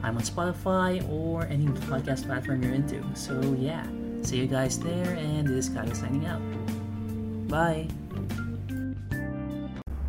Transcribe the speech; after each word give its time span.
I'm 0.00 0.16
on 0.16 0.22
Spotify 0.22 1.02
or 1.10 1.42
any 1.46 1.66
podcast 1.90 2.24
platform 2.24 2.62
you're 2.62 2.72
into. 2.72 3.02
So 3.14 3.34
yeah, 3.58 3.84
see 4.22 4.38
you 4.38 4.46
guys 4.46 4.78
there, 4.78 5.14
and 5.18 5.46
this 5.48 5.68
guy 5.68 5.84
is 5.86 5.98
signing 5.98 6.24
out. 6.24 6.38
Bye. 7.48 7.88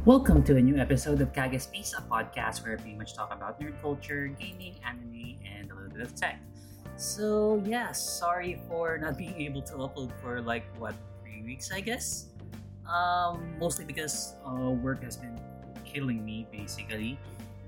Welcome 0.05 0.43
to 0.43 0.57
a 0.57 0.61
new 0.61 0.77
episode 0.77 1.21
of 1.21 1.33
Kage 1.33 1.59
Space, 1.61 1.95
a 1.97 2.01
podcast 2.05 2.63
where 2.63 2.77
we 2.85 2.93
much 2.93 3.15
talk 3.15 3.33
about 3.33 3.59
nerd 3.59 3.81
culture, 3.81 4.27
gaming, 4.27 4.75
anime, 4.85 5.41
and 5.43 5.71
a 5.71 5.73
little 5.73 5.89
bit 5.89 6.01
of 6.01 6.13
tech. 6.13 6.39
So 6.95 7.59
yeah, 7.65 7.91
sorry 7.91 8.61
for 8.69 8.95
not 8.99 9.17
being 9.17 9.41
able 9.41 9.63
to 9.63 9.73
upload 9.73 10.11
for 10.21 10.39
like 10.39 10.65
what 10.77 10.93
three 11.23 11.41
weeks, 11.41 11.71
I 11.73 11.81
guess. 11.81 12.27
Um, 12.85 13.57
mostly 13.57 13.85
because 13.85 14.35
uh, 14.45 14.69
work 14.69 15.01
has 15.01 15.17
been 15.17 15.41
killing 15.83 16.23
me 16.23 16.45
basically, 16.51 17.17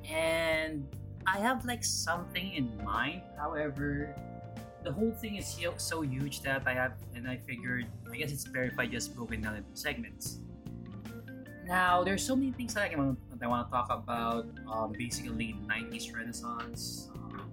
and 0.07 0.85
I 1.27 1.39
have 1.39 1.65
like 1.65 1.83
something 1.83 2.53
in 2.53 2.83
mind. 2.83 3.21
However, 3.37 4.15
the 4.83 4.91
whole 4.91 5.11
thing 5.11 5.35
is 5.35 5.59
so, 5.77 6.01
huge 6.01 6.41
that 6.41 6.63
I 6.65 6.73
have, 6.73 6.93
and 7.15 7.27
I 7.27 7.37
figured 7.37 7.85
I 8.11 8.17
guess 8.17 8.31
it's 8.31 8.45
better 8.45 8.65
if 8.65 8.79
I 8.79 8.87
just 8.87 9.15
broke 9.15 9.33
it 9.33 9.41
down 9.41 9.55
into 9.55 9.69
segments. 9.73 10.39
Now, 11.65 12.03
there's 12.03 12.25
so 12.25 12.35
many 12.35 12.51
things 12.51 12.73
that 12.73 12.83
I, 12.83 12.89
can, 12.89 13.15
that 13.37 13.45
I 13.45 13.47
want 13.47 13.67
to 13.67 13.71
talk 13.71 13.87
about. 13.89 14.47
Um, 14.67 14.91
basically, 14.97 15.55
90s 15.67 16.13
Renaissance, 16.13 17.09
um, 17.13 17.51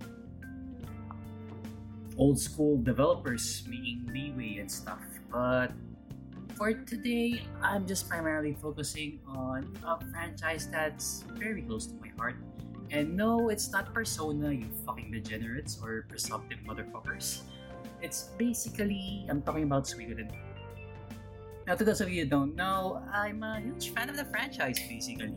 old 2.17 2.41
school 2.41 2.83
developers 2.83 3.62
making 3.69 4.09
leeway 4.12 4.59
and 4.59 4.70
stuff. 4.70 5.03
But 5.31 5.73
for 6.57 6.73
today, 6.73 7.42
I'm 7.62 7.87
just 7.87 8.09
primarily 8.09 8.57
focusing 8.61 9.20
on 9.29 9.77
a 9.87 10.03
franchise 10.11 10.67
that's 10.67 11.23
very 11.35 11.62
close 11.62 11.87
to 11.87 11.95
my 12.01 12.11
heart 12.19 12.37
and 12.91 13.17
no, 13.17 13.48
it's 13.48 13.70
not 13.70 13.92
Persona, 13.92 14.53
you 14.53 14.67
fucking 14.86 15.11
degenerates 15.11 15.78
or 15.83 16.06
presumptive 16.08 16.58
motherfuckers. 16.67 17.42
It's 18.00 18.30
basically, 18.39 19.27
I'm 19.28 19.42
talking 19.42 19.64
about 19.64 19.84
Suikoden. 19.84 20.30
Now, 21.67 21.75
to 21.75 21.84
those 21.84 22.00
of 22.00 22.08
you 22.08 22.25
who 22.25 22.30
don't 22.30 22.55
know, 22.56 23.03
I'm 23.12 23.42
a 23.42 23.61
huge 23.61 23.91
fan 23.91 24.08
of 24.08 24.17
the 24.17 24.25
franchise, 24.25 24.78
basically. 24.89 25.34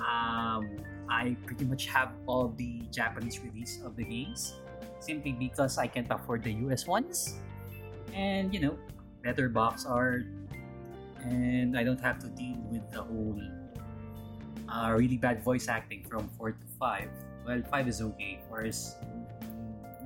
Um, 0.00 0.80
I 1.10 1.36
pretty 1.44 1.64
much 1.64 1.86
have 1.86 2.12
all 2.26 2.54
the 2.56 2.80
Japanese 2.90 3.40
release 3.40 3.80
of 3.84 3.96
the 3.96 4.04
games, 4.04 4.54
simply 5.00 5.32
because 5.32 5.76
I 5.76 5.86
can't 5.86 6.06
afford 6.10 6.44
the 6.44 6.52
US 6.68 6.86
ones. 6.86 7.34
And, 8.14 8.54
you 8.54 8.60
know, 8.60 8.78
better 9.22 9.48
box 9.50 9.84
art, 9.84 10.24
and 11.24 11.76
I 11.76 11.84
don't 11.84 12.00
have 12.00 12.18
to 12.20 12.28
deal 12.28 12.56
with 12.70 12.90
the 12.90 13.02
whole 13.02 13.40
uh, 14.68 14.94
really 14.96 15.16
bad 15.16 15.42
voice 15.42 15.68
acting 15.68 16.04
from 16.08 16.28
4 16.38 16.56
5. 16.78 17.08
Well, 17.46 17.62
5 17.70 17.88
is 17.88 18.02
okay, 18.02 18.40
whereas 18.48 18.96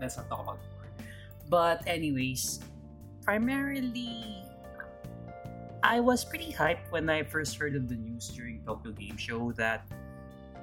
let's 0.01 0.17
not 0.17 0.29
talk 0.29 0.43
about 0.43 0.59
4. 0.59 1.07
But 1.49 1.87
anyways, 1.87 2.61
primarily 3.23 4.43
I 5.83 5.99
was 5.99 6.25
pretty 6.25 6.53
hyped 6.53 6.91
when 6.91 7.11
I 7.11 7.23
first 7.23 7.59
heard 7.59 7.75
of 7.75 7.89
the 7.89 7.97
news 7.97 8.29
during 8.29 8.63
Tokyo 8.65 8.93
Game 8.93 9.17
Show 9.17 9.53
that 9.59 9.83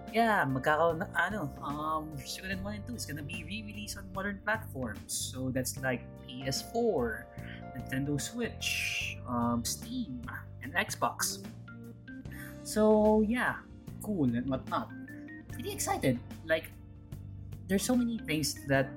yeah, 0.09 0.41
magkakaroon 0.41 1.05
ano, 1.13 1.53
um, 1.61 2.09
Suikoden 2.17 2.63
1 2.63 2.73
and 2.73 2.85
2 2.87 2.95
is 2.95 3.05
gonna 3.05 3.21
be 3.21 3.45
re-released 3.45 3.97
on 3.97 4.09
modern 4.15 4.41
platforms. 4.41 5.13
So 5.13 5.51
that's 5.53 5.77
like 5.83 6.01
PS4, 6.25 7.29
Nintendo 7.77 8.17
Switch, 8.17 9.17
um, 9.27 9.61
Steam, 9.61 10.23
and 10.63 10.73
Xbox. 10.73 11.45
So 12.63 13.21
yeah, 13.27 13.61
cool 14.01 14.25
and 14.25 14.49
whatnot. 14.49 14.89
Pretty 15.59 15.75
excited. 15.75 16.15
Like, 16.47 16.71
there's 17.67 17.83
so 17.83 17.91
many 17.91 18.15
things 18.23 18.55
that 18.71 18.87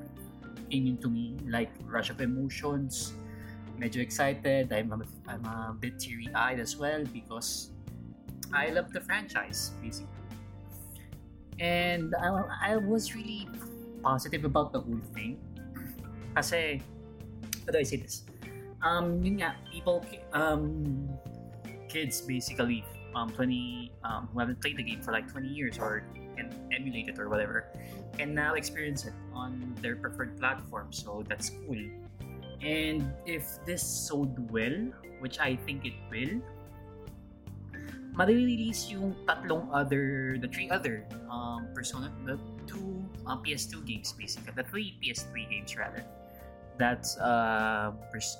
came 0.70 0.86
into 0.86 1.10
me, 1.10 1.34
like 1.50 1.74
rush 1.90 2.06
of 2.08 2.22
emotions. 2.22 3.18
Medyo 3.82 3.98
excited. 3.98 4.70
I'm 4.70 4.94
a, 4.94 5.02
I'm 5.26 5.42
a 5.42 5.74
bit 5.74 5.98
teary-eyed 5.98 6.60
as 6.60 6.78
well 6.78 7.02
because 7.10 7.74
I 8.54 8.70
love 8.70 8.94
the 8.94 9.00
franchise, 9.00 9.72
basically. 9.82 10.06
And 11.58 12.14
I, 12.14 12.30
I 12.62 12.76
was 12.76 13.12
really 13.12 13.48
positive 14.00 14.44
about 14.44 14.72
the 14.72 14.86
whole 14.86 15.02
thing. 15.10 15.42
Kasi, 16.36 16.78
how 17.66 17.72
do 17.74 17.78
I 17.78 17.82
say 17.82 17.96
this? 17.96 18.22
Um, 18.86 19.18
yun 19.18 19.42
nga, 19.42 19.58
people, 19.66 20.06
um, 20.30 21.10
kids 21.90 22.22
basically 22.22 22.86
um, 23.18 23.34
20 23.34 23.90
um, 24.04 24.28
who 24.30 24.38
haven't 24.38 24.62
played 24.62 24.76
the 24.76 24.86
game 24.86 25.02
for 25.02 25.10
like 25.10 25.26
20 25.26 25.48
years 25.48 25.78
or 25.78 26.06
can 26.42 26.50
emulate 26.75 27.08
it 27.08 27.19
or 27.19 27.30
whatever 27.30 27.70
can 28.19 28.34
now 28.34 28.54
experience 28.54 29.06
it 29.06 29.14
on 29.32 29.75
their 29.80 29.97
preferred 29.97 30.38
platform. 30.38 30.92
So 30.92 31.25
that's 31.28 31.50
cool. 31.64 31.80
And 32.60 33.12
if 33.26 33.47
this 33.64 33.82
sold 33.82 34.36
well 34.50 34.91
which 35.22 35.38
I 35.38 35.54
think 35.54 35.86
it 35.86 35.94
will 36.10 36.42
ma-release 38.12 38.91
yung 38.92 39.16
tatlong 39.25 39.70
other 39.72 40.36
the 40.36 40.48
three 40.50 40.69
other 40.69 41.06
um, 41.30 41.70
Persona 41.72 42.12
the 42.26 42.36
two 42.66 43.00
uh, 43.24 43.38
PS2 43.38 43.86
games 43.86 44.12
basically. 44.12 44.53
The 44.53 44.66
three 44.66 44.98
PS3 45.00 45.48
games 45.48 45.72
rather. 45.78 46.04
That's 46.76 47.16
uh, 47.19 47.92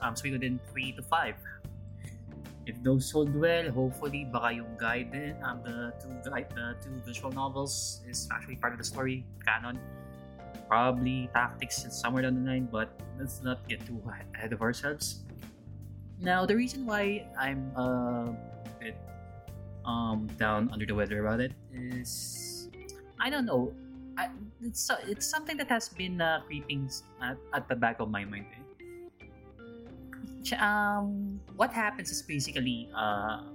um, 0.03 0.15
Suikoden 0.15 0.59
3 0.73 0.93
to 0.99 1.03
5 1.03 1.37
if 2.67 2.83
those 2.83 3.11
sold 3.11 3.35
well, 3.35 3.71
hopefully 3.71 4.25
baka 4.31 4.55
yung 4.55 4.77
guide 4.79 5.11
um, 5.43 5.63
the 5.65 5.93
two 5.99 6.15
the, 6.23 6.77
two 6.79 6.95
visual 7.05 7.33
novels 7.33 8.03
is 8.07 8.29
actually 8.31 8.57
part 8.57 8.73
of 8.73 8.79
the 8.79 8.85
story 8.87 9.27
canon. 9.45 9.79
Probably 10.69 11.29
tactics 11.35 11.85
is 11.85 11.93
somewhere 11.93 12.23
down 12.23 12.39
the 12.39 12.47
line, 12.49 12.69
but 12.71 12.95
let's 13.19 13.43
not 13.43 13.67
get 13.69 13.85
too 13.85 14.01
ahead 14.35 14.53
of 14.53 14.63
ourselves. 14.63 15.25
Now, 16.23 16.47
the 16.47 16.55
reason 16.55 16.87
why 16.87 17.27
I'm 17.37 17.75
a 17.75 18.33
bit 18.79 18.97
um, 19.85 20.31
down 20.39 20.71
under 20.73 20.87
the 20.87 20.95
weather 20.95 21.19
about 21.21 21.41
it 21.41 21.53
is 21.75 22.71
I 23.19 23.29
don't 23.29 23.45
know. 23.47 23.75
I, 24.17 24.31
it's 24.63 24.91
it's 25.09 25.27
something 25.27 25.57
that 25.57 25.69
has 25.69 25.89
been 25.89 26.21
uh, 26.21 26.43
creeping 26.47 26.91
at, 27.21 27.37
at 27.55 27.69
the 27.69 27.77
back 27.77 27.99
of 28.01 28.11
my 28.11 28.25
mind. 28.25 28.47
Eh? 28.55 28.63
Um, 30.59 31.39
what 31.55 31.73
happens 31.73 32.11
is 32.11 32.23
basically 32.23 32.91
uh, 32.97 33.47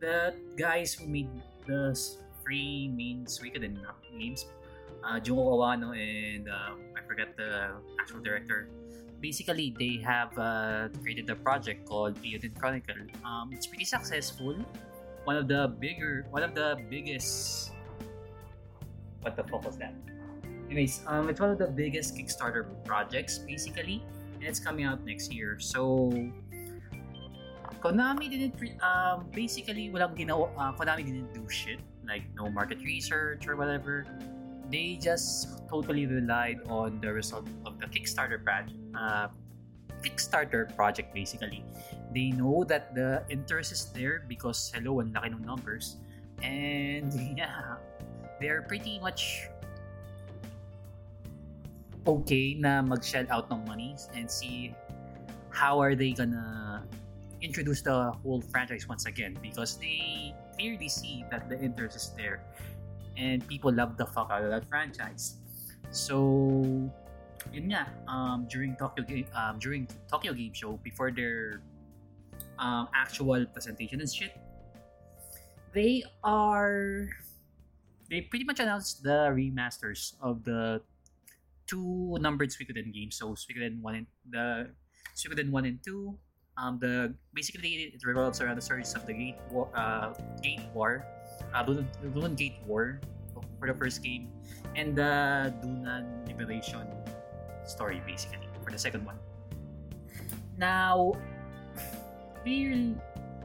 the 0.00 0.34
guys 0.56 0.92
who 0.92 1.06
made 1.06 1.30
the 1.66 1.94
three 2.42 2.88
main 2.88 3.26
Suikoden 3.26 3.78
games, 4.10 4.46
uh, 5.04 5.20
Junko 5.20 5.54
Kawano 5.54 5.94
and 5.94 6.48
uh, 6.48 6.74
I 6.96 7.00
forget 7.06 7.36
the 7.36 7.76
actual 8.00 8.20
director. 8.20 8.68
Basically, 9.20 9.76
they 9.78 10.02
have 10.02 10.32
uh, 10.38 10.88
created 11.02 11.28
a 11.28 11.36
project 11.36 11.86
called 11.86 12.16
Eiyuden 12.24 12.58
Chronicle. 12.58 12.96
Um, 13.22 13.50
it's 13.52 13.66
pretty 13.66 13.84
successful. 13.84 14.56
One 15.24 15.36
of 15.36 15.46
the 15.46 15.68
bigger, 15.78 16.26
one 16.30 16.42
of 16.42 16.54
the 16.54 16.80
biggest. 16.88 17.70
What 19.20 19.36
the 19.36 19.44
fuck 19.44 19.64
was 19.66 19.76
that? 19.76 19.92
Anyways, 20.66 21.04
um, 21.06 21.28
it's 21.28 21.38
one 21.38 21.50
of 21.50 21.58
the 21.58 21.66
biggest 21.66 22.16
Kickstarter 22.16 22.64
projects, 22.86 23.38
basically 23.38 24.02
and 24.40 24.48
it's 24.48 24.58
coming 24.58 24.88
out 24.88 25.04
next 25.04 25.32
year. 25.32 25.60
So, 25.60 26.08
Konami 27.80 28.28
didn't 28.28 28.56
um, 28.80 29.28
basically 29.32 29.92
walang 29.92 30.16
ginawa 30.16 30.48
uh, 30.56 30.72
Konami 30.72 31.04
didn't 31.04 31.32
do 31.32 31.44
shit 31.48 31.80
like 32.08 32.24
no 32.34 32.48
market 32.48 32.80
research 32.80 33.46
or 33.46 33.56
whatever. 33.56 34.04
They 34.72 34.96
just 35.00 35.66
totally 35.68 36.06
relied 36.06 36.60
on 36.68 37.00
the 37.00 37.12
result 37.12 37.48
of 37.66 37.78
the 37.80 37.86
Kickstarter 37.86 38.42
project. 38.42 38.76
Uh, 38.96 39.28
Kickstarter 40.00 40.74
project 40.76 41.12
basically. 41.12 41.64
They 42.14 42.32
know 42.32 42.64
that 42.64 42.94
the 42.94 43.22
interest 43.28 43.72
is 43.72 43.92
there 43.92 44.24
because 44.26 44.72
hello, 44.74 45.00
ang 45.00 45.12
laki 45.12 45.32
ng 45.32 45.44
numbers. 45.44 46.00
And 46.42 47.12
yeah, 47.38 47.76
they're 48.40 48.62
pretty 48.62 48.98
much 49.00 49.48
okay 52.06 52.56
na 52.58 52.80
mag-shell 52.82 53.26
out 53.30 53.50
ng 53.52 53.64
money 53.66 53.96
and 54.14 54.30
see 54.30 54.74
how 55.50 55.80
are 55.80 55.94
they 55.94 56.12
gonna 56.12 56.82
introduce 57.42 57.82
the 57.82 58.12
whole 58.22 58.40
franchise 58.40 58.88
once 58.88 59.06
again 59.06 59.36
because 59.42 59.76
they 59.76 60.34
clearly 60.56 60.88
see 60.88 61.24
that 61.30 61.48
the 61.48 61.58
interest 61.60 61.96
is 61.96 62.12
there 62.16 62.44
and 63.16 63.46
people 63.48 63.72
love 63.72 63.96
the 63.96 64.06
fuck 64.06 64.30
out 64.30 64.42
of 64.42 64.50
that 64.50 64.64
franchise. 64.68 65.36
So, 65.90 66.16
yun 67.52 67.72
nga, 67.72 67.90
um, 68.06 68.46
during 68.48 68.76
Tokyo 68.76 69.04
Game, 69.04 69.26
um, 69.34 69.58
during 69.58 69.88
Tokyo 70.08 70.32
Game 70.32 70.52
Show, 70.54 70.78
before 70.84 71.10
their 71.10 71.60
um, 72.58 72.88
actual 72.94 73.44
presentation 73.46 74.00
and 74.00 74.08
shit, 74.08 74.36
they 75.72 76.04
are 76.22 77.08
they 78.08 78.22
pretty 78.22 78.44
much 78.44 78.58
announced 78.58 79.02
the 79.02 79.30
remasters 79.30 80.14
of 80.20 80.42
the 80.44 80.82
two 81.70 82.18
numbered 82.18 82.50
Suikoden 82.50 82.90
games. 82.90 83.14
So 83.14 83.38
Suikoden 83.38 83.78
one 83.78 84.02
and 84.02 84.06
the 84.26 84.74
Suikoden 85.14 85.54
one 85.54 85.64
and 85.64 85.78
two. 85.78 86.18
Um, 86.58 86.82
the 86.82 87.14
basically 87.32 87.94
it 87.94 88.02
revolves 88.04 88.42
around 88.42 88.58
the 88.58 88.66
stories 88.66 88.92
of 88.98 89.06
the 89.06 89.14
Gate 89.14 89.38
War, 89.48 89.70
uh, 89.72 90.12
Gate 90.42 90.66
War, 90.74 91.06
uh, 91.54 91.64
Lunan 91.64 92.36
Gate 92.36 92.58
War 92.66 93.00
for 93.56 93.70
the 93.70 93.72
first 93.78 94.02
game, 94.02 94.28
and 94.74 94.98
the 94.98 95.54
Dunan 95.62 96.26
Liberation 96.26 96.84
story 97.64 98.02
basically 98.04 98.50
for 98.60 98.74
the 98.74 98.78
second 98.78 99.06
one. 99.06 99.16
Now, 100.58 101.14
feel 102.44 102.98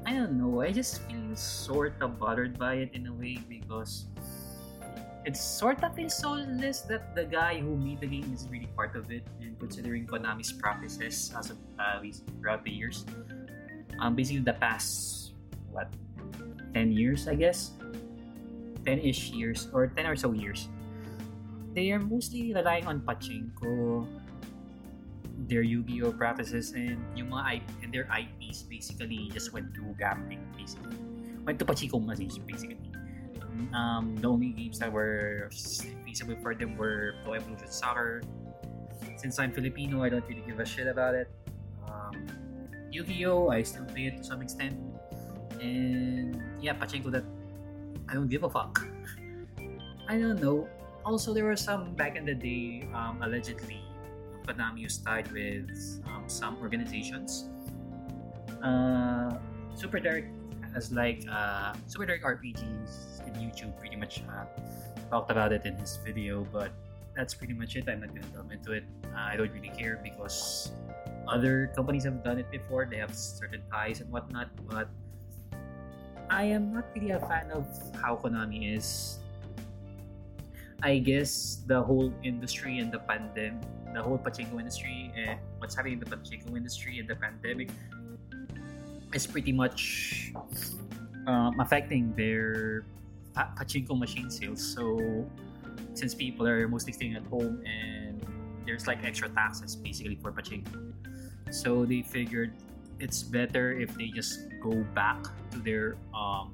I 0.06 0.14
don't 0.14 0.38
know. 0.38 0.62
I 0.62 0.72
just 0.72 1.02
feel 1.08 1.36
sort 1.36 1.94
of 2.02 2.20
bothered 2.20 2.60
by 2.60 2.84
it 2.86 2.92
in 2.94 3.08
a 3.08 3.14
way 3.14 3.40
because 3.48 4.06
it's 5.26 5.42
sort 5.42 5.82
of 5.82 5.98
soulless 6.12 6.86
that 6.86 7.18
the 7.18 7.26
guy 7.26 7.58
who 7.58 7.76
made 7.76 8.00
the 8.00 8.06
game 8.06 8.30
is 8.30 8.48
really 8.48 8.70
part 8.78 8.96
of 8.96 9.10
it 9.10 9.26
and 9.42 9.58
considering 9.58 10.06
Konami's 10.06 10.54
practices 10.54 11.34
as 11.34 11.50
of 11.50 11.58
uh, 11.82 11.98
throughout 12.40 12.64
the 12.64 12.70
years. 12.70 13.06
Um, 14.00 14.16
basically 14.16 14.46
the 14.46 14.54
past 14.54 15.34
what 15.72 15.90
10 16.74 16.92
years 16.92 17.28
I 17.28 17.36
guess? 17.36 17.74
10-ish 18.86 19.34
years 19.34 19.68
or 19.74 19.88
10 19.88 20.06
or 20.06 20.16
so 20.16 20.32
years. 20.32 20.70
They 21.74 21.90
are 21.90 22.00
mostly 22.00 22.54
relying 22.54 22.86
on 22.86 23.02
pachinko 23.02 24.06
their 25.50 25.62
Yu-Gi-Oh 25.62 26.14
practices 26.14 26.72
and 26.78 27.02
yung 27.18 27.34
mga 27.34 27.60
IP, 27.60 27.64
and 27.84 27.90
their 27.92 28.08
IPs 28.14 28.64
basically 28.70 29.30
just 29.34 29.54
went 29.54 29.74
to 29.74 29.82
gambling 29.98 30.46
basically. 30.54 30.96
Went 31.44 31.58
to 31.60 31.66
pachinko 31.66 31.98
machines 31.98 32.38
basically 32.38 32.85
um, 33.74 34.16
the 34.20 34.28
only 34.28 34.50
games 34.50 34.80
that 34.80 34.92
were 34.92 35.50
feasible 36.06 36.36
for 36.42 36.56
them 36.56 36.78
were 36.78 37.16
Pro 37.24 37.34
Evolution 37.34 37.68
Soccer. 37.68 38.22
Since 39.18 39.40
I'm 39.40 39.52
Filipino 39.52 40.04
I 40.04 40.10
don't 40.10 40.26
really 40.28 40.44
give 40.46 40.60
a 40.60 40.66
shit 40.66 40.88
about 40.88 41.16
it. 41.16 41.30
Um, 41.88 42.28
Yu-Gi-Oh! 42.92 43.50
I 43.50 43.64
still 43.64 43.86
play 43.86 44.08
it 44.08 44.18
to 44.18 44.24
some 44.24 44.42
extent. 44.42 44.76
And 45.62 46.42
yeah 46.62 46.74
pachinko 46.74 47.12
that 47.12 47.24
I 48.10 48.14
don't 48.14 48.30
give 48.30 48.44
a 48.44 48.50
fuck. 48.50 48.86
I 50.08 50.18
don't 50.18 50.42
know. 50.42 50.68
Also 51.04 51.34
there 51.34 51.46
were 51.46 51.56
some 51.56 51.94
back 51.96 52.16
in 52.16 52.26
the 52.26 52.36
day 52.36 52.88
um, 52.94 53.22
allegedly 53.22 53.82
Konami 54.46 54.84
was 54.84 54.98
tied 54.98 55.32
with 55.32 55.70
um, 56.06 56.24
some 56.28 56.58
organizations. 56.62 57.50
Uh, 58.62 59.38
Super 59.74 60.00
Dark 60.00 60.26
has 60.76 60.92
like 60.92 61.24
uh, 61.32 61.74
Super 61.88 62.06
Dark 62.06 62.22
RPGs 62.22 63.24
in 63.26 63.34
YouTube 63.40 63.72
pretty 63.80 63.96
much 63.96 64.22
uh, 64.28 64.46
talked 65.10 65.32
about 65.32 65.56
it 65.56 65.66
in 65.66 65.76
his 65.80 65.98
video, 66.04 66.46
but 66.52 66.70
that's 67.16 67.34
pretty 67.34 67.56
much 67.56 67.76
it. 67.80 67.88
I'm 67.88 68.02
not 68.02 68.14
gonna 68.14 68.28
delve 68.36 68.52
into 68.52 68.74
it. 68.74 68.84
Uh, 69.08 69.32
I 69.32 69.40
don't 69.40 69.52
really 69.56 69.72
care 69.72 70.00
because 70.04 70.76
other 71.28 71.72
companies 71.76 72.04
have 72.04 72.24
done 72.24 72.38
it 72.38 72.52
before. 72.52 72.86
They 72.86 73.00
have 73.00 73.16
certain 73.16 73.64
ties 73.72 74.02
and 74.02 74.12
whatnot, 74.12 74.52
but 74.68 74.92
I 76.30 76.44
am 76.44 76.76
not 76.76 76.86
really 76.94 77.12
a 77.12 77.20
fan 77.24 77.50
of 77.56 77.66
how 77.96 78.20
Konami 78.20 78.76
is. 78.76 79.20
I 80.84 81.00
guess 81.00 81.64
the 81.66 81.82
whole 81.82 82.12
industry 82.22 82.78
and 82.80 82.92
the 82.92 83.00
pandemic 83.00 83.64
the 83.96 84.04
whole 84.04 84.20
pachinko 84.20 84.60
industry 84.60 85.10
and 85.16 85.40
what's 85.58 85.74
happening 85.74 85.94
in 85.96 86.04
the 86.04 86.12
pachinko 86.12 86.52
industry 86.58 87.00
and 87.00 87.08
the 87.08 87.16
pandemic 87.16 87.72
is 89.16 89.26
pretty 89.26 89.52
much 89.52 90.32
um, 91.26 91.58
affecting 91.60 92.14
their 92.14 92.86
pachinko 93.34 93.98
machine 93.98 94.30
sales. 94.30 94.62
So 94.62 95.26
since 95.94 96.14
people 96.14 96.46
are 96.48 96.68
mostly 96.68 96.94
staying 96.94 97.16
at 97.16 97.24
home 97.26 97.64
and 97.66 98.22
there's 98.66 98.88
like 98.88 99.04
extra 99.04 99.30
taxes 99.30 99.76
basically 99.76 100.20
for 100.22 100.32
pachinko, 100.32 100.94
so 101.50 101.86
they 101.86 102.02
figured 102.02 102.54
it's 103.00 103.24
better 103.24 103.72
if 103.72 103.96
they 103.96 104.08
just 104.08 104.40
go 104.62 104.84
back 104.94 105.24
to 105.52 105.60
their 105.60 105.98
um, 106.14 106.54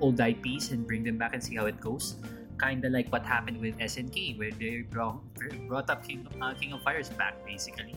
old 0.00 0.18
IPs 0.18 0.70
and 0.70 0.86
bring 0.86 1.02
them 1.02 1.18
back 1.18 1.34
and 1.34 1.42
see 1.42 1.56
how 1.56 1.66
it 1.66 1.78
goes 1.80 2.16
kind 2.62 2.84
of 2.84 2.92
like 2.92 3.10
what 3.10 3.26
happened 3.26 3.60
with 3.60 3.76
SNK, 3.78 4.38
where 4.38 4.52
they 4.52 4.86
brought, 4.88 5.18
brought 5.66 5.90
up 5.90 6.06
King, 6.06 6.26
uh, 6.40 6.54
King 6.54 6.72
of 6.72 6.82
Fighters 6.82 7.10
back, 7.10 7.34
basically. 7.44 7.94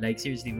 Like, 0.00 0.18
seriously. 0.18 0.52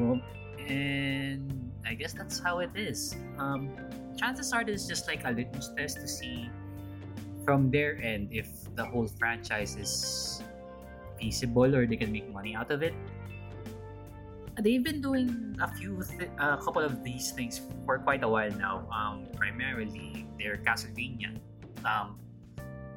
And 0.68 1.70
I 1.86 1.94
guess 1.94 2.12
that's 2.12 2.38
how 2.38 2.58
it 2.60 2.70
is. 2.74 3.16
Um, 3.38 3.70
chances 4.16 4.52
are 4.52 4.64
there's 4.64 4.86
just 4.86 5.06
like 5.06 5.24
a 5.24 5.30
litmus 5.30 5.70
test 5.76 6.00
to 6.00 6.08
see 6.08 6.50
from 7.44 7.70
their 7.70 8.00
end 8.00 8.28
if 8.32 8.48
the 8.74 8.84
whole 8.84 9.06
franchise 9.06 9.76
is 9.76 10.42
feasible 11.20 11.76
or 11.76 11.86
they 11.86 11.96
can 11.96 12.10
make 12.10 12.32
money 12.32 12.54
out 12.56 12.70
of 12.70 12.82
it. 12.82 12.94
They've 14.60 14.82
been 14.82 15.02
doing 15.02 15.56
a 15.60 15.68
few, 15.74 16.00
th- 16.00 16.30
a 16.38 16.56
couple 16.56 16.82
of 16.82 17.02
these 17.02 17.32
things 17.32 17.60
for 17.84 17.98
quite 17.98 18.22
a 18.22 18.28
while 18.28 18.52
now. 18.52 18.86
Um, 18.88 19.26
primarily, 19.34 20.26
their 20.38 20.58
Castlevania. 20.58 21.36
Um, 21.84 22.18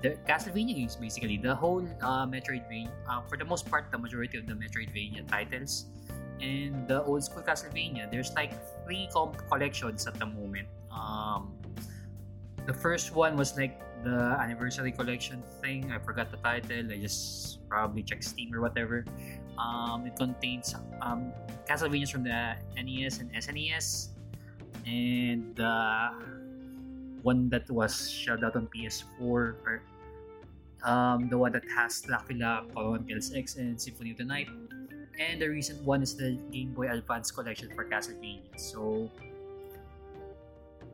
the 0.01 0.11
Castlevania 0.29 0.75
games 0.75 0.95
basically 0.95 1.37
the 1.37 1.55
whole 1.55 1.81
uh, 2.01 2.25
Metroidvania 2.25 2.91
uh, 3.09 3.21
for 3.21 3.37
the 3.37 3.45
most 3.45 3.69
part 3.69 3.91
the 3.91 3.97
majority 3.97 4.37
of 4.37 4.45
the 4.45 4.53
Metroidvania 4.53 5.27
titles 5.27 5.87
and 6.41 6.87
the 6.87 7.03
old 7.03 7.23
school 7.23 7.41
Castlevania 7.41 8.09
there's 8.11 8.33
like 8.33 8.53
three 8.85 9.09
comp 9.11 9.37
collections 9.49 10.07
at 10.07 10.19
the 10.19 10.25
moment. 10.25 10.67
Um, 10.91 11.53
the 12.65 12.73
first 12.73 13.15
one 13.15 13.37
was 13.37 13.57
like 13.57 13.79
the 14.03 14.37
anniversary 14.39 14.91
collection 14.91 15.43
thing. 15.61 15.91
I 15.91 15.99
forgot 15.99 16.31
the 16.31 16.37
title. 16.37 16.91
I 16.91 16.97
just 16.97 17.67
probably 17.69 18.03
check 18.03 18.23
Steam 18.23 18.53
or 18.53 18.61
whatever. 18.61 19.05
Um, 19.57 20.05
it 20.05 20.15
contains 20.15 20.75
um, 21.01 21.33
Castlevanias 21.67 22.11
from 22.11 22.23
the 22.23 22.55
NES 22.77 23.19
and 23.19 23.33
SNES 23.33 24.09
and 24.87 25.55
the 25.55 25.67
uh, 25.67 26.13
one 27.21 27.49
that 27.49 27.69
was 27.69 28.09
shelled 28.09 28.43
out 28.43 28.55
on 28.55 28.67
PS4, 28.71 29.03
or 29.19 29.81
um, 30.83 31.27
the 31.29 31.37
one 31.37 31.51
that 31.51 31.63
has 31.75 32.01
Dracula, 32.01 32.63
Chronicles 32.73 33.33
X, 33.33 33.55
and 33.57 33.79
Symphony 33.79 34.11
of 34.11 34.17
the 34.17 34.23
Night. 34.23 34.47
And 35.19 35.41
the 35.41 35.49
recent 35.49 35.81
one 35.83 36.03
is 36.03 36.15
the 36.15 36.37
Game 36.51 36.73
Boy 36.73 36.89
Advance 36.91 37.31
collection 37.31 37.69
for 37.73 37.85
Castlevania. 37.85 38.53
So 38.57 39.09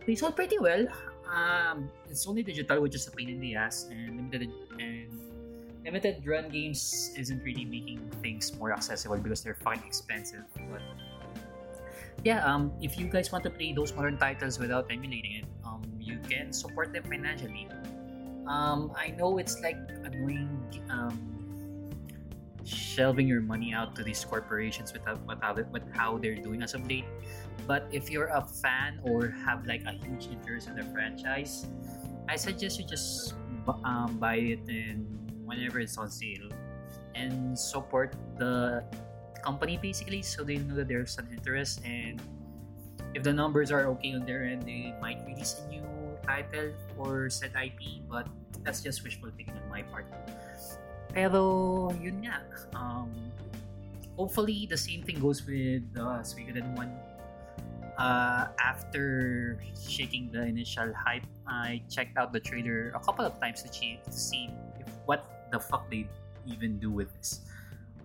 they 0.08 0.16
sold 0.16 0.36
pretty 0.36 0.60
well. 0.60 0.88
Um, 1.28 1.90
it's 2.10 2.28
only 2.28 2.44
digital, 2.44 2.82
which 2.82 2.96
is 2.96 3.08
a 3.08 3.12
pain 3.12 3.30
in 3.30 3.40
the 3.40 3.56
ass, 3.56 3.88
and 3.90 4.18
limited 4.18 4.52
and 4.80 5.12
limited 5.84 6.24
run 6.26 6.50
games 6.50 7.12
isn't 7.18 7.44
really 7.44 7.66
making 7.66 8.00
things 8.22 8.56
more 8.56 8.72
accessible 8.72 9.18
because 9.18 9.44
they're 9.44 9.56
fucking 9.56 9.84
expensive. 9.86 10.44
But 10.72 10.82
yeah, 12.24 12.46
um, 12.46 12.72
if 12.82 12.98
you 12.98 13.08
guys 13.08 13.32
want 13.32 13.44
to 13.46 13.50
play 13.50 13.74
those 13.74 13.94
modern 13.94 14.18
titles 14.18 14.60
without 14.60 14.88
emulating 14.92 15.44
it, 15.44 15.46
um, 15.66 15.82
you 16.00 16.20
can 16.30 16.54
support 16.54 16.94
them 16.94 17.04
financially. 17.04 17.68
Um, 18.48 18.92
I 18.96 19.12
know 19.12 19.38
it's 19.38 19.60
like 19.62 19.78
annoying 20.04 20.60
um, 20.90 21.33
shelving 22.66 23.28
your 23.28 23.42
money 23.42 23.74
out 23.74 23.96
to 23.96 24.04
these 24.04 24.24
corporations 24.24 24.94
with, 24.94 25.04
with, 25.26 25.42
how, 25.42 25.56
with 25.72 25.84
how 25.94 26.18
they're 26.18 26.36
doing 26.36 26.62
as 26.62 26.74
of 26.74 26.88
late. 26.88 27.06
But 27.68 27.88
if 27.92 28.10
you're 28.10 28.28
a 28.28 28.42
fan 28.42 29.00
or 29.04 29.30
have 29.46 29.66
like 29.66 29.84
a 29.86 29.92
huge 29.92 30.28
interest 30.28 30.68
in 30.68 30.76
the 30.76 30.84
franchise, 30.92 31.68
I 32.28 32.36
suggest 32.36 32.80
you 32.80 32.86
just 32.86 33.36
um, 33.84 34.18
buy 34.20 34.36
it 34.36 34.68
in 34.68 35.06
whenever 35.46 35.80
it's 35.80 35.98
on 35.98 36.10
sale 36.10 36.50
and 37.16 37.58
support 37.58 38.16
the 38.38 38.84
company 39.44 39.78
basically 39.78 40.22
so 40.22 40.44
they 40.44 40.58
know 40.58 40.76
that 40.76 40.88
there's 40.88 41.18
an 41.18 41.28
interest 41.32 41.82
and 41.84 42.22
if 43.14 43.24
the 43.24 43.34
numbers 43.34 43.72
are 43.72 43.86
okay 43.88 44.14
on 44.14 44.26
their 44.26 44.44
end 44.44 44.64
they 44.64 44.96
might 45.02 45.20
release 45.28 45.62
a 45.62 45.68
new 45.70 45.84
title 46.26 46.72
or 46.98 47.30
said 47.30 47.52
IP 47.54 48.02
but 48.10 48.28
that's 48.64 48.82
just 48.82 49.04
wishful 49.04 49.30
thinking 49.36 49.54
on 49.54 49.70
my 49.70 49.82
part 49.84 50.08
pero 51.14 51.94
yun 52.02 52.26
nga 52.26 52.42
um, 52.74 53.10
hopefully 54.18 54.66
the 54.66 54.78
same 54.78 55.06
thing 55.06 55.22
goes 55.22 55.46
with 55.46 55.86
the 55.94 56.02
uh, 56.02 56.26
Suikoden 56.26 56.74
1 56.76 56.90
uh, 57.98 58.50
after 58.58 59.62
shaking 59.78 60.34
the 60.34 60.42
initial 60.42 60.90
hype 60.98 61.26
I 61.46 61.86
checked 61.86 62.18
out 62.18 62.34
the 62.34 62.42
trailer 62.42 62.92
a 62.98 63.00
couple 63.00 63.26
of 63.26 63.38
times 63.40 63.62
to 63.64 63.70
see, 63.70 64.02
to 64.04 64.12
see 64.12 64.50
if, 64.82 64.90
what 65.06 65.48
the 65.54 65.60
fuck 65.60 65.90
they 65.90 66.10
even 66.50 66.82
do 66.82 66.90
with 66.90 67.14
this 67.14 67.46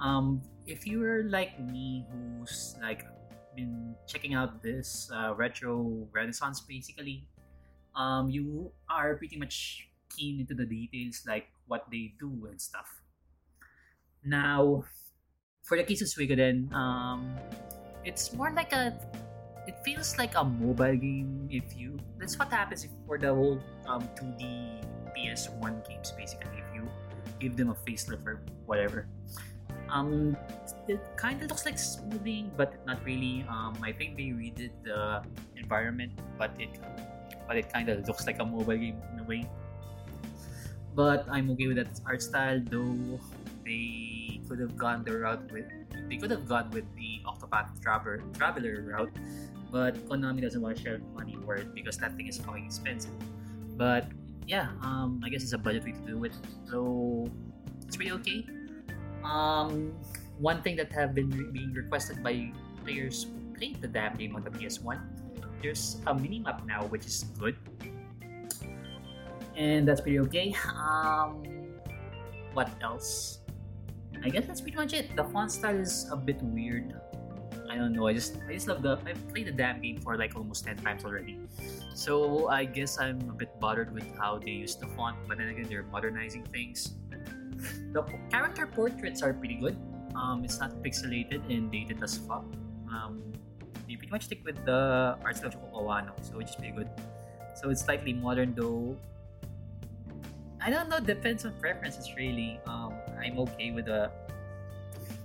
um, 0.00 0.40
if 0.68 0.86
you're 0.86 1.24
like 1.24 1.58
me 1.58 2.04
who's 2.12 2.76
like 2.80 3.08
been 3.56 3.96
checking 4.06 4.34
out 4.34 4.62
this 4.62 5.10
uh, 5.10 5.34
retro 5.34 6.06
renaissance 6.12 6.60
basically 6.60 7.24
um, 7.96 8.28
you 8.28 8.70
are 8.88 9.16
pretty 9.16 9.36
much 9.36 9.88
keen 10.14 10.40
into 10.40 10.54
the 10.54 10.64
details 10.64 11.24
like 11.26 11.48
what 11.66 11.84
they 11.90 12.14
do 12.18 12.48
and 12.50 12.60
stuff. 12.60 12.97
Now, 14.24 14.84
for 15.62 15.76
the 15.76 15.84
case 15.84 16.02
of 16.02 16.08
Suikoden, 16.08 16.72
um, 16.72 17.36
it's 18.04 18.32
more 18.32 18.50
like 18.50 18.72
a 18.72 18.96
it 19.68 19.76
feels 19.84 20.16
like 20.16 20.32
a 20.34 20.42
mobile 20.42 20.96
game 20.96 21.44
if 21.52 21.76
you 21.76 22.00
that's 22.16 22.40
what 22.40 22.48
happens 22.48 22.88
if 22.88 22.90
for 23.04 23.20
the 23.20 23.28
whole 23.28 23.60
um, 23.84 24.00
2D 24.16 24.80
PS1 25.12 25.84
games 25.84 26.08
basically 26.16 26.56
if 26.56 26.64
you 26.72 26.88
give 27.38 27.54
them 27.54 27.68
a 27.68 27.76
facelift 27.84 28.24
or 28.24 28.40
whatever. 28.64 29.06
Um 29.92 30.36
it 30.88 31.00
kind 31.16 31.42
of 31.44 31.52
looks 31.52 31.68
like 31.68 31.78
smoothing 31.78 32.50
but 32.56 32.80
not 32.88 33.04
really. 33.04 33.44
Um 33.44 33.76
I 33.84 33.92
think 33.92 34.16
they 34.16 34.32
redid 34.32 34.72
the 34.82 35.20
environment 35.56 36.16
but 36.40 36.56
it 36.58 36.72
but 37.46 37.56
it 37.56 37.68
kind 37.72 37.88
of 37.92 38.08
looks 38.08 38.26
like 38.26 38.40
a 38.40 38.44
mobile 38.44 38.76
game 38.76 38.96
in 39.12 39.20
a 39.20 39.24
way. 39.24 39.44
But 40.96 41.28
I'm 41.28 41.52
okay 41.52 41.68
with 41.68 41.76
that 41.76 41.92
art 42.08 42.22
style 42.24 42.60
though 42.64 43.20
they 43.68 44.40
could 44.48 44.58
have 44.58 44.76
gone 44.76 45.04
the 45.04 45.12
route 45.12 45.44
with 45.52 45.68
they 46.08 46.16
could 46.16 46.30
have 46.30 46.48
gone 46.48 46.70
with 46.72 46.88
the 46.96 47.20
Octopath 47.28 47.76
Traveler, 47.82 48.24
Traveler 48.32 48.80
route 48.88 49.12
but 49.70 49.96
Konami 50.08 50.40
doesn't 50.40 50.60
want 50.60 50.76
to 50.76 50.82
share 50.82 51.00
money 51.14 51.36
for 51.44 51.56
it 51.56 51.74
because 51.74 51.98
that 51.98 52.16
thing 52.16 52.26
is 52.26 52.38
fucking 52.38 52.64
expensive. 52.64 53.12
But 53.76 54.08
yeah, 54.46 54.68
um, 54.80 55.20
I 55.24 55.28
guess 55.28 55.42
it's 55.42 55.52
a 55.52 55.58
budget 55.58 55.84
way 55.84 55.92
to 55.92 56.00
do 56.00 56.24
it, 56.24 56.32
so 56.70 57.28
it's 57.86 57.96
pretty 57.96 58.12
okay. 58.12 58.46
Um, 59.24 59.92
one 60.38 60.62
thing 60.62 60.76
that 60.76 60.90
have 60.92 61.14
been 61.14 61.28
re- 61.30 61.50
being 61.52 61.72
requested 61.72 62.22
by 62.22 62.52
players 62.84 63.26
who 63.58 63.74
the 63.80 63.88
damn 63.88 64.16
game 64.16 64.36
on 64.36 64.44
the 64.44 64.50
PS1, 64.50 65.00
there's 65.60 66.00
a 66.06 66.14
mini 66.14 66.38
map 66.38 66.64
now, 66.64 66.86
which 66.86 67.04
is 67.04 67.24
good, 67.38 67.56
and 69.56 69.86
that's 69.86 70.00
pretty 70.00 70.20
okay. 70.20 70.54
Um, 70.78 71.42
what 72.54 72.70
else? 72.80 73.37
I 74.22 74.28
guess 74.28 74.46
that's 74.46 74.60
pretty 74.60 74.76
much 74.76 74.92
it. 74.92 75.14
The 75.16 75.24
font 75.24 75.52
style 75.52 75.76
is 75.76 76.08
a 76.10 76.16
bit 76.16 76.42
weird. 76.42 76.94
I 77.70 77.76
don't 77.76 77.92
know. 77.92 78.06
I 78.06 78.14
just 78.14 78.36
I 78.48 78.54
just 78.54 78.66
love 78.66 78.82
the 78.82 78.98
I've 79.04 79.20
played 79.28 79.46
the 79.46 79.52
damn 79.52 79.80
game 79.80 80.00
for 80.00 80.16
like 80.16 80.34
almost 80.34 80.64
ten 80.64 80.76
times 80.76 81.04
already. 81.04 81.38
So 81.94 82.48
I 82.48 82.64
guess 82.64 82.98
I'm 82.98 83.20
a 83.28 83.36
bit 83.36 83.60
bothered 83.60 83.92
with 83.92 84.08
how 84.16 84.38
they 84.38 84.52
use 84.52 84.74
the 84.74 84.86
font, 84.96 85.16
but 85.28 85.38
then 85.38 85.48
again 85.48 85.66
they're 85.68 85.84
modernizing 85.84 86.44
things. 86.44 86.94
The 87.92 88.06
character 88.30 88.66
portraits 88.66 89.20
are 89.20 89.32
pretty 89.32 89.56
good. 89.56 89.76
Um, 90.14 90.44
it's 90.44 90.60
not 90.60 90.70
pixelated 90.82 91.42
and 91.50 91.72
dated 91.72 92.00
as 92.02 92.16
fuck. 92.18 92.44
Um, 92.86 93.20
they 93.88 93.96
pretty 93.96 94.12
much 94.12 94.24
stick 94.24 94.44
with 94.44 94.64
the 94.64 95.18
art 95.24 95.36
style 95.36 95.48
of 95.48 95.58
Kawano, 95.72 96.12
so 96.22 96.36
which 96.36 96.50
is 96.50 96.54
pretty 96.54 96.70
good. 96.70 96.88
So 97.56 97.70
it's 97.70 97.84
slightly 97.84 98.12
modern 98.12 98.54
though. 98.54 98.96
I 100.60 100.70
don't 100.70 100.88
know, 100.88 101.00
depends 101.00 101.44
on 101.44 101.54
preferences 101.60 102.10
really. 102.16 102.60
Um, 102.66 102.94
I'm 103.20 103.38
okay 103.40 103.70
with 103.70 103.86
the 103.86 104.10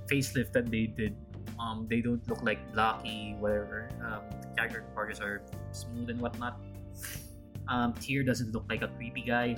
facelift 0.08 0.52
that 0.54 0.70
they 0.70 0.86
did 0.86 1.16
um, 1.60 1.88
they 1.90 2.02
don't 2.02 2.22
look 2.28 2.44
like 2.44 2.60
blocky, 2.74 3.36
whatever. 3.40 3.90
Um, 4.04 4.22
character 4.58 4.84
portraits 4.94 5.22
are 5.22 5.42
smooth 5.72 6.10
and 6.10 6.20
whatnot. 6.20 6.60
Um, 7.68 7.94
Tir 7.94 8.24
doesn't 8.24 8.52
look 8.52 8.66
like 8.70 8.82
a 8.82 8.90
creepy 8.90 9.22
guy. 9.22 9.56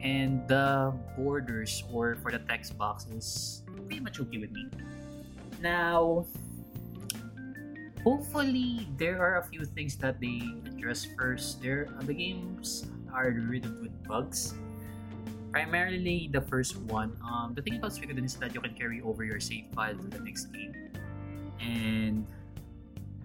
And 0.00 0.46
the 0.46 0.94
borders 1.16 1.82
or 1.92 2.14
for 2.16 2.30
the 2.30 2.38
text 2.38 2.78
boxes 2.78 3.62
pretty 3.86 4.00
much 4.00 4.20
okay 4.20 4.38
with 4.38 4.52
me. 4.52 4.68
Now, 5.60 6.26
hopefully 8.04 8.88
there 8.96 9.20
are 9.20 9.40
a 9.40 9.44
few 9.44 9.64
things 9.64 9.96
that 9.96 10.20
they 10.20 10.40
address 10.66 11.06
first. 11.18 11.60
There, 11.60 11.88
the 12.02 12.14
games 12.14 12.86
are 13.12 13.30
riddled 13.30 13.82
with 13.82 14.06
bugs. 14.06 14.54
Primarily 15.52 16.30
the 16.32 16.40
first 16.40 16.76
one. 16.86 17.16
Um, 17.26 17.54
the 17.54 17.62
thing 17.62 17.76
about 17.76 17.92
Suikoden 17.92 18.24
is 18.24 18.34
that 18.36 18.54
you 18.54 18.60
can 18.60 18.74
carry 18.74 19.02
over 19.02 19.24
your 19.24 19.40
save 19.40 19.66
file 19.74 19.96
to 19.96 20.06
the 20.06 20.20
next 20.20 20.46
game. 20.54 20.74
And 21.60 22.26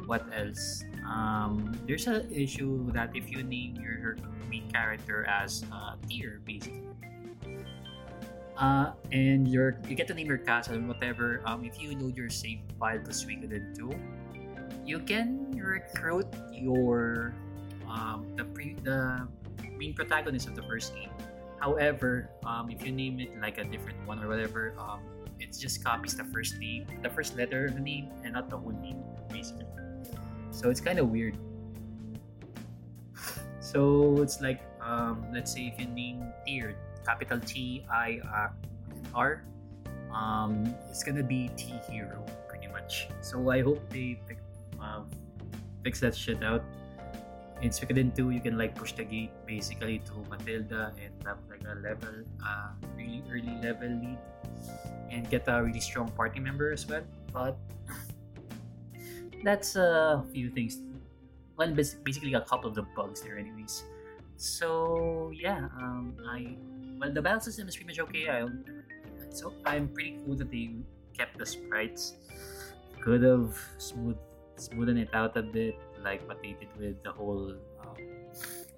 what 0.06 0.26
else? 0.34 0.84
Um, 1.06 1.72
there's 1.88 2.08
an 2.08 2.26
issue 2.34 2.92
that 2.94 3.16
if 3.16 3.30
you 3.30 3.44
name 3.44 3.78
your 3.78 4.18
main 4.50 4.70
character 4.72 5.26
as 5.30 5.66
uh, 5.72 5.96
Tir 6.10 6.42
basically. 6.46 6.82
Uh, 8.58 8.96
and 9.12 9.48
your 9.48 9.76
you 9.90 9.96
get 9.96 10.08
to 10.08 10.14
name 10.14 10.28
your 10.28 10.40
castle 10.40 10.80
whatever 10.88 11.44
um, 11.44 11.66
if 11.66 11.76
you 11.76 11.92
load 12.00 12.16
your 12.16 12.30
save 12.30 12.64
file 12.80 13.04
to 13.04 13.12
Suikoden 13.12 13.76
2 13.76 13.92
you 14.86 15.00
can 15.00 15.52
recruit 15.52 16.28
your 16.54 17.36
um, 17.84 18.24
the 18.38 18.46
pre 18.46 18.80
the 18.80 19.28
main 19.76 19.94
protagonist 19.94 20.48
of 20.48 20.56
the 20.56 20.64
first 20.64 20.96
game 20.96 21.12
however 21.60 22.30
um, 22.46 22.70
if 22.70 22.86
you 22.86 22.92
name 22.92 23.20
it 23.20 23.40
like 23.40 23.58
a 23.58 23.64
different 23.64 23.98
one 24.06 24.22
or 24.24 24.28
whatever 24.28 24.76
um, 24.78 25.00
it 25.40 25.58
just 25.58 25.84
copies 25.84 26.16
the 26.16 26.24
first 26.26 26.58
name, 26.60 26.88
the 27.02 27.10
first 27.10 27.36
letter 27.36 27.66
of 27.66 27.76
the 27.76 27.82
name, 27.82 28.12
and 28.24 28.34
not 28.34 28.50
the 28.50 28.58
whole 28.58 28.72
name, 28.72 29.04
basically. 29.30 29.66
So 30.52 30.70
it's 30.70 30.80
kind 30.80 31.00
of 31.00 31.10
weird. 31.10 31.38
So 33.60 34.22
it's 34.22 34.42
like, 34.42 34.62
um, 34.82 35.26
let's 35.34 35.52
say 35.52 35.74
if 35.74 35.80
you 35.80 35.88
name 35.88 36.32
Tir, 36.48 36.76
capital 37.06 37.40
T 37.40 37.86
I 37.92 38.22
R, 39.14 39.44
um, 40.14 40.74
it's 40.90 41.04
gonna 41.04 41.24
be 41.24 41.50
T 41.58 41.74
Hero, 41.90 42.26
pretty 42.48 42.68
much. 42.68 43.08
So 43.22 43.50
I 43.50 43.62
hope 43.62 43.82
they 43.90 44.20
uh, 44.82 45.02
fix 45.84 46.00
that 46.00 46.16
shit 46.16 46.44
out. 46.44 46.64
In 47.62 47.70
Suikoden 47.70 48.16
2, 48.16 48.32
you 48.32 48.42
can 48.42 48.58
like 48.58 48.76
push 48.76 48.92
the 48.94 49.04
gate 49.04 49.32
basically 49.46 50.00
to 50.00 50.14
Matilda 50.30 50.94
and 51.02 51.14
have 51.26 51.38
like 51.50 51.64
a 51.64 51.80
level, 51.80 52.24
uh, 52.46 52.70
really 52.96 53.24
early 53.32 53.56
level 53.64 53.90
lead 53.90 54.20
and 55.10 55.30
get 55.30 55.48
a 55.48 55.64
really 55.64 55.80
strong 55.80 56.10
party 56.12 56.40
member 56.40 56.72
as 56.72 56.86
well. 56.88 57.04
But 57.32 57.58
that's 59.44 59.76
a 59.76 60.24
few 60.34 60.50
things. 60.50 60.80
Well, 61.58 61.72
basically 61.72 62.32
got 62.32 62.44
a 62.44 62.50
couple 62.50 62.68
of 62.68 62.76
the 62.76 62.84
bugs 62.96 63.22
there, 63.22 63.38
anyways. 63.38 63.84
So 64.38 65.32
yeah, 65.34 65.70
um, 65.80 66.16
I 66.28 66.58
well 67.00 67.12
the 67.12 67.22
battle 67.22 67.40
system 67.40 67.68
is 67.68 67.76
pretty 67.76 67.88
much 67.88 68.00
okay. 68.10 68.28
I 68.28 68.48
so 69.32 69.54
I'm 69.66 69.88
pretty 69.88 70.20
cool 70.26 70.36
that 70.36 70.52
they 70.52 70.76
kept 71.18 71.38
the 71.38 71.46
sprites. 71.46 72.16
Could 73.00 73.24
have 73.24 73.58
smooth 73.78 74.18
smoothen 74.58 75.00
it 75.00 75.10
out 75.14 75.38
a 75.38 75.44
bit, 75.44 75.80
like 76.06 76.26
what 76.28 76.42
they 76.42 76.54
did 76.54 76.70
with 76.80 77.02
the 77.04 77.12
whole 77.12 77.52
um, 77.82 77.98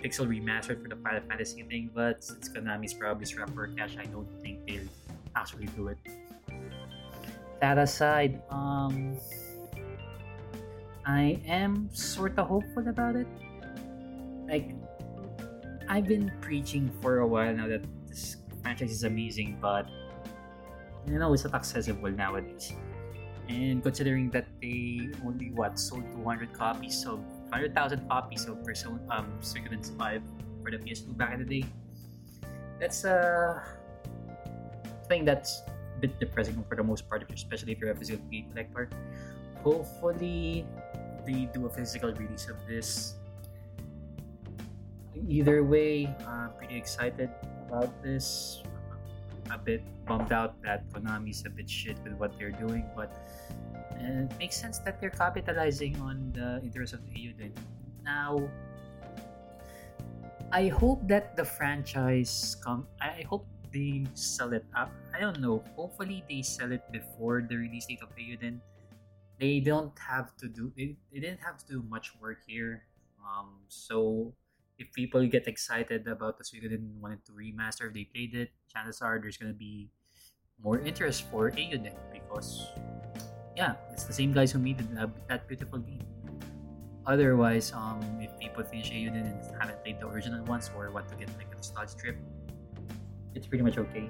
pixel 0.02 0.26
remastered 0.26 0.82
for 0.82 0.90
the 0.90 0.96
Final 0.96 1.22
Fantasy 1.28 1.62
thing. 1.64 1.92
But 1.94 2.24
since 2.24 2.50
Konami's 2.50 2.94
probably 2.94 3.26
strapped 3.26 3.54
for 3.54 3.68
cash, 3.68 3.98
I 4.00 4.06
don't 4.06 4.30
think 4.42 4.66
they'll 4.66 4.90
actually 5.36 5.68
do 5.76 5.90
it. 5.90 5.98
That 7.60 7.78
aside, 7.78 8.42
um, 8.50 9.18
I 11.06 11.40
am 11.46 11.90
sort 11.92 12.38
of 12.40 12.48
hopeful 12.48 12.88
about 12.88 13.16
it. 13.16 13.28
Like, 14.48 14.74
I've 15.90 16.08
been 16.08 16.32
preaching 16.42 16.90
for 17.02 17.20
a 17.20 17.28
while 17.28 17.54
now 17.54 17.68
that 17.68 17.84
this 18.08 18.38
franchise 18.62 18.92
is 18.92 19.04
amazing, 19.04 19.58
but 19.62 19.88
you 21.08 21.18
know, 21.18 21.34
it's 21.34 21.44
not 21.44 21.56
accessible 21.56 22.12
nowadays. 22.12 22.74
And 23.48 23.82
considering 23.82 24.30
that 24.32 24.48
they 24.62 25.10
only 25.26 25.52
what 25.52 25.80
sold 25.80 26.04
200 26.12 26.52
copies 26.54 27.06
of 27.06 27.20
100,000 27.50 28.08
copies 28.10 28.46
of 28.46 28.60
Persona 28.64 29.00
um 29.10 29.32
Suikoden 29.40 29.80
5 29.80 30.22
for 30.64 30.72
the 30.72 30.78
PS2 30.78 31.16
back 31.16 31.34
in 31.34 31.48
the 31.48 31.62
day, 31.62 31.66
that's 32.80 33.06
a 33.06 33.64
thing 35.08 35.24
that's 35.24 35.64
a 35.96 36.00
bit 36.00 36.20
depressing 36.20 36.60
for 36.68 36.76
the 36.76 36.84
most 36.84 37.08
part, 37.08 37.24
especially 37.32 37.72
if 37.72 37.80
you're 37.80 37.92
a 37.92 37.96
physical 37.96 38.24
game 38.28 38.52
collector. 38.52 38.90
Hopefully, 39.64 40.68
they 41.26 41.48
do 41.56 41.66
a 41.66 41.70
physical 41.70 42.12
release 42.12 42.48
of 42.48 42.60
this. 42.68 43.16
Either 45.16 45.64
way, 45.64 46.14
I'm 46.28 46.52
pretty 46.60 46.78
excited 46.78 47.32
about 47.68 47.92
this. 48.04 48.62
A 49.52 49.58
bit 49.58 49.82
bummed 50.06 50.32
out 50.32 50.62
that 50.64 50.88
Konami's 50.92 51.44
a 51.46 51.50
bit 51.50 51.70
shit 51.70 51.98
with 52.04 52.14
what 52.14 52.38
they're 52.38 52.52
doing, 52.52 52.86
but 52.96 53.12
uh, 53.96 54.28
it 54.28 54.38
makes 54.38 54.60
sense 54.60 54.80
that 54.80 55.00
they're 55.00 55.14
capitalizing 55.14 55.96
on 56.02 56.32
the 56.36 56.62
interest 56.64 56.94
of 56.94 57.02
Eiyuden. 57.12 57.52
Now, 58.04 58.50
I 60.52 60.68
hope 60.68 61.08
that 61.08 61.36
the 61.36 61.44
franchise 61.44 62.56
come. 62.64 62.88
I 63.02 63.24
hope 63.28 63.46
they 63.74 64.06
sell 64.14 64.54
it 64.54 64.66
up. 64.76 64.92
I 65.14 65.20
don't 65.20 65.40
know. 65.40 65.64
Hopefully 65.76 66.24
they 66.30 66.42
sell 66.42 66.72
it 66.72 66.84
before 66.92 67.44
the 67.44 67.58
release 67.58 67.86
date 67.86 68.00
of 68.02 68.16
Eiyuden. 68.16 68.60
They 69.40 69.60
don't 69.60 69.94
have 70.00 70.36
to 70.38 70.48
do 70.48 70.72
they, 70.76 70.96
they 71.12 71.20
didn't 71.20 71.42
have 71.42 71.58
to 71.58 71.66
do 71.68 71.84
much 71.90 72.14
work 72.22 72.40
here. 72.48 72.84
Um 73.22 73.60
so 73.68 74.34
if 74.78 74.94
people 74.94 75.26
get 75.26 75.48
excited 75.48 76.08
about 76.08 76.38
the 76.38 76.44
Suikoden 76.44 77.02
1 77.02 77.12
and 77.12 77.22
2 77.26 77.34
remaster, 77.34 77.88
if 77.88 77.94
they 77.94 78.06
played 78.06 78.36
it, 78.36 78.52
chances 78.72 79.02
are 79.02 79.20
there's 79.20 79.38
gonna 79.38 79.54
be 79.54 79.90
more 80.62 80.80
interest 80.80 81.30
for 81.30 81.52
Eiyuden 81.52 81.94
because 82.14 82.68
yeah, 83.56 83.74
it's 83.92 84.04
the 84.04 84.14
same 84.14 84.34
guys 84.34 84.52
who 84.52 84.60
made 84.60 84.78
that, 84.78 85.10
that 85.28 85.48
beautiful 85.48 85.80
game. 85.80 86.06
Otherwise, 87.08 87.74
um, 87.74 88.00
if 88.22 88.30
people 88.38 88.64
finish 88.64 88.92
Eiyuden 88.92 89.26
and 89.26 89.42
haven't 89.60 89.82
played 89.84 90.00
the 90.00 90.08
original 90.08 90.44
ones 90.46 90.70
or 90.76 90.92
want 90.92 91.08
to 91.10 91.16
get 91.16 91.30
like 91.38 91.48
a 91.52 91.56
nostalgia 91.56 91.96
trip, 91.98 92.18
it's 93.34 93.48
pretty 93.48 93.64
much 93.64 93.78
okay. 93.78 94.10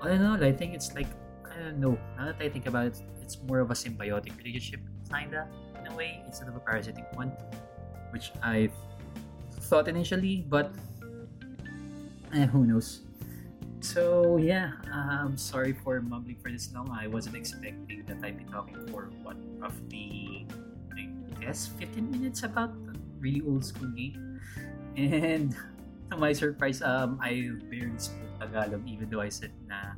All 0.00 0.08
in 0.08 0.24
all, 0.24 0.42
I 0.42 0.52
think 0.52 0.74
it's 0.74 0.94
like 0.94 1.08
I 1.44 1.60
don't 1.60 1.80
know. 1.80 1.98
Now 2.16 2.26
that 2.26 2.40
I 2.40 2.48
think 2.48 2.66
about 2.66 2.86
it, 2.86 3.02
it's 3.20 3.36
more 3.42 3.60
of 3.60 3.70
a 3.70 3.74
symbiotic 3.74 4.36
relationship, 4.38 4.80
kinda 5.10 5.48
in 5.80 5.92
a 5.92 5.94
way, 5.94 6.22
instead 6.24 6.48
of 6.48 6.56
a 6.56 6.60
parasitic 6.60 7.04
one, 7.14 7.32
which 8.12 8.30
I 8.42 8.70
thought 9.60 9.88
initially, 9.88 10.44
but 10.48 10.74
eh, 12.34 12.46
who 12.46 12.66
knows. 12.66 13.02
So 13.80 14.36
yeah, 14.38 14.74
I'm 14.90 15.38
sorry 15.38 15.72
for 15.72 16.00
mumbling 16.02 16.36
for 16.42 16.50
this 16.50 16.72
long. 16.74 16.90
I 16.90 17.06
wasn't 17.06 17.36
expecting 17.36 18.02
that 18.06 18.18
I'd 18.22 18.38
be 18.38 18.44
talking 18.50 18.78
for 18.90 19.10
what 19.22 19.36
roughly 19.58 20.46
I 20.94 21.10
guess 21.38 21.70
15 21.78 22.10
minutes 22.10 22.42
about 22.42 22.74
really 23.20 23.42
old 23.46 23.64
school 23.64 23.88
game. 23.94 24.40
And 24.96 25.54
to 26.10 26.16
my 26.18 26.32
surprise, 26.34 26.82
um 26.82 27.22
I 27.22 27.54
barely 27.70 27.98
spoke 27.98 28.34
Tagalog 28.42 28.82
even 28.88 29.06
though 29.10 29.22
I 29.22 29.30
said 29.30 29.54
na 29.70 29.94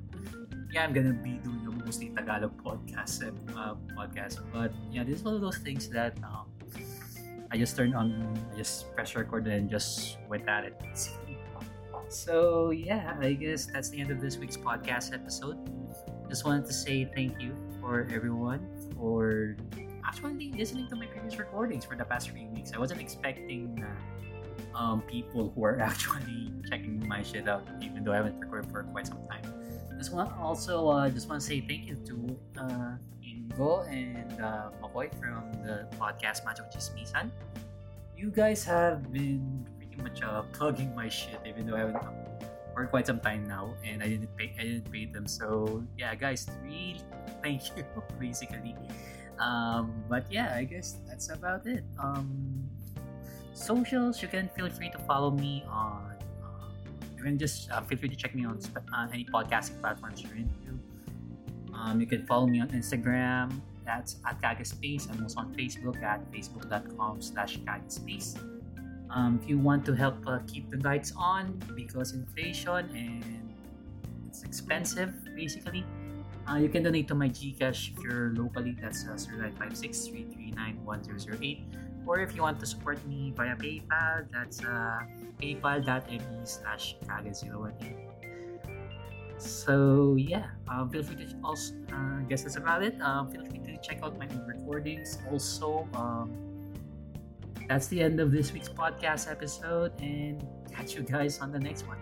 yeah, 0.70 0.84
I'm 0.84 0.92
gonna 0.92 1.16
be 1.16 1.40
doing 1.42 1.64
a 1.66 1.72
mostly 1.72 2.12
Tagalog 2.14 2.54
podcast 2.62 3.24
uh, 3.56 3.74
podcast. 3.96 4.44
But 4.52 4.70
yeah, 4.92 5.02
this 5.04 5.20
is 5.20 5.22
one 5.24 5.34
of 5.34 5.40
those 5.40 5.58
things 5.58 5.88
that 5.90 6.20
um, 6.22 6.49
I 7.52 7.58
just 7.58 7.76
turned 7.76 7.94
on, 7.94 8.38
I 8.52 8.56
just 8.56 8.94
press 8.94 9.16
record 9.16 9.46
and 9.46 9.68
just 9.68 10.18
went 10.28 10.48
at 10.48 10.64
it. 10.64 10.80
So 12.08 12.70
yeah, 12.70 13.16
I 13.20 13.34
guess 13.34 13.66
that's 13.66 13.88
the 13.90 14.00
end 14.00 14.10
of 14.10 14.20
this 14.20 14.36
week's 14.36 14.56
podcast 14.56 15.14
episode. 15.14 15.58
Just 16.28 16.44
wanted 16.44 16.66
to 16.66 16.72
say 16.72 17.04
thank 17.04 17.40
you 17.40 17.54
for 17.80 18.08
everyone 18.12 18.66
for 18.96 19.56
actually 20.04 20.52
listening 20.58 20.88
to 20.88 20.96
my 20.96 21.06
previous 21.06 21.38
recordings 21.38 21.84
for 21.84 21.96
the 21.96 22.04
past 22.04 22.30
three 22.30 22.46
weeks. 22.46 22.72
I 22.74 22.78
wasn't 22.78 23.00
expecting 23.00 23.78
uh, 23.82 24.76
um, 24.76 25.02
people 25.02 25.52
who 25.54 25.64
are 25.64 25.78
actually 25.90 26.52
checking 26.68 27.06
my 27.06 27.22
shit 27.22 27.48
out, 27.48 27.66
even 27.80 28.02
though 28.02 28.12
I 28.12 28.16
haven't 28.16 28.40
recorded 28.40 28.70
for 28.70 28.82
quite 28.84 29.06
some 29.06 29.18
time. 29.28 29.42
Just 29.96 30.12
want 30.12 30.32
also 30.38 30.88
uh, 30.88 31.08
just 31.10 31.28
want 31.28 31.40
to 31.42 31.46
say 31.46 31.60
thank 31.60 31.86
you 31.86 31.94
to 31.94 32.60
uh, 32.60 32.92
Ingo 33.60 33.84
and 33.92 34.40
uh, 34.40 34.70
Makoy 34.80 35.12
from 35.20 35.52
the 35.62 35.84
podcast 36.00 36.44
Match 36.44 36.60
which 36.64 36.76
is 36.76 36.90
Misan. 36.96 37.30
You 38.16 38.30
guys 38.30 38.64
have 38.64 39.12
been 39.12 39.66
pretty 39.76 40.00
much 40.02 40.22
uh, 40.22 40.42
plugging 40.52 40.94
my 40.94 41.08
shit, 41.08 41.40
even 41.44 41.66
though 41.66 41.76
I 41.76 41.80
haven't 41.80 42.00
for 42.72 42.86
quite 42.86 43.06
some 43.06 43.20
time 43.20 43.44
now, 43.44 43.74
and 43.84 44.02
I 44.02 44.08
didn't 44.08 44.34
pay. 44.36 44.54
I 44.58 44.62
didn't 44.64 44.90
pay 44.90 45.04
them. 45.04 45.26
So 45.26 45.84
yeah, 45.98 46.14
guys, 46.14 46.48
really 46.64 47.00
thank 47.42 47.76
you, 47.76 47.84
basically. 48.18 48.76
Um, 49.38 49.92
but 50.08 50.24
yeah, 50.30 50.56
I 50.56 50.64
guess 50.64 50.96
that's 51.08 51.28
about 51.28 51.66
it. 51.66 51.84
Um, 51.98 52.64
socials, 53.52 54.22
you 54.22 54.28
can 54.28 54.48
feel 54.56 54.70
free 54.70 54.90
to 54.90 54.98
follow 55.04 55.30
me 55.30 55.64
on. 55.68 56.16
Uh, 56.40 56.72
you 57.16 57.24
can 57.24 57.36
just 57.36 57.70
uh, 57.70 57.80
feel 57.82 57.98
free 57.98 58.08
to 58.08 58.16
check 58.16 58.34
me 58.34 58.44
on 58.44 58.60
uh, 58.96 59.08
any 59.12 59.24
podcasting 59.24 59.80
platforms 59.80 60.22
you're 60.22 60.36
into. 60.36 60.69
Um, 61.80 62.00
you 62.00 62.06
can 62.06 62.26
follow 62.26 62.46
me 62.46 62.60
on 62.60 62.68
Instagram. 62.68 63.60
That's 63.86 64.16
at 64.26 64.40
Kagaspace. 64.40 65.10
I'm 65.10 65.22
also 65.22 65.40
on 65.40 65.54
Facebook 65.54 66.02
at 66.02 66.20
facebook.com 66.30 67.22
slash 67.22 67.58
Kagaspace. 67.60 68.36
Um, 69.10 69.40
if 69.42 69.48
you 69.48 69.58
want 69.58 69.84
to 69.86 69.92
help 69.92 70.16
uh, 70.26 70.38
keep 70.46 70.70
the 70.70 70.76
lights 70.78 71.12
on 71.16 71.58
because 71.74 72.12
inflation 72.12 72.86
and 72.94 73.24
it's 74.28 74.44
expensive, 74.44 75.12
basically, 75.34 75.84
uh, 76.48 76.56
you 76.56 76.68
can 76.68 76.82
donate 76.82 77.08
to 77.08 77.14
my 77.14 77.28
Gcash 77.28 77.96
if 77.96 78.04
you're 78.04 78.32
locally. 78.34 78.76
That's 78.80 79.06
uh, 79.06 79.16
0956 79.16 80.08
Or 82.06 82.20
if 82.20 82.36
you 82.36 82.42
want 82.42 82.60
to 82.60 82.66
support 82.66 83.04
me 83.08 83.32
via 83.34 83.56
PayPal, 83.56 84.26
that's 84.30 84.62
uh, 84.62 85.00
paypal.me 85.40 86.20
slash 86.44 86.96
kaga018. 87.06 88.09
So 89.40 90.16
yeah, 90.16 90.48
um, 90.68 90.90
feel 90.90 91.02
free 91.02 91.16
to 91.16 91.26
also, 91.42 91.74
uh, 91.92 92.20
guess 92.28 92.42
that's 92.42 92.56
about 92.56 92.82
it. 92.82 93.00
Um, 93.00 93.30
feel 93.30 93.44
free 93.46 93.58
to 93.60 93.76
check 93.80 94.00
out 94.02 94.18
my 94.18 94.28
recordings. 94.46 95.18
Also, 95.30 95.88
um, 95.94 96.30
that's 97.68 97.86
the 97.88 98.02
end 98.02 98.20
of 98.20 98.32
this 98.32 98.52
week's 98.52 98.68
podcast 98.68 99.30
episode, 99.30 99.92
and 100.00 100.46
catch 100.70 100.94
you 100.94 101.02
guys 101.02 101.38
on 101.38 101.52
the 101.52 101.58
next 101.58 101.86
one. 101.86 101.98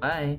Bye. 0.00 0.38